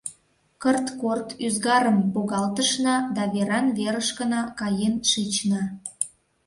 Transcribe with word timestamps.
Кырт-корт 0.61 1.29
ӱзгарым 1.45 1.97
погалтышна 2.13 2.95
да 3.15 3.23
веран-верышкына 3.33 4.41
каен 4.59 4.95
шична. 5.11 5.61